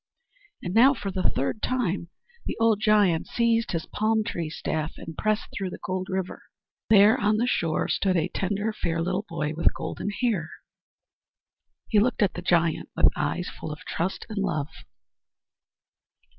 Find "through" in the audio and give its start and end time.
5.53-5.69